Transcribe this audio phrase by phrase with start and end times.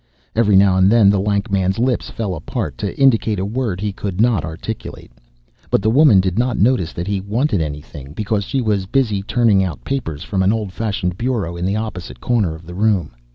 [0.35, 3.93] Every now and then the lank man's lips fell apart, to indicate a word he
[3.93, 5.11] could not articulate.
[5.69, 9.63] But the woman did not notice that he wanted anything, because she was busy turning
[9.63, 13.11] out papers from an old fashioned bureau in the opposite corner of the room.